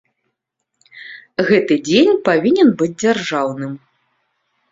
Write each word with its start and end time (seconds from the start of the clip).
Гэты 1.49 1.77
дзень 1.89 2.17
павінен 2.29 2.73
быць 2.79 2.91
дзяржаўным. 3.03 3.73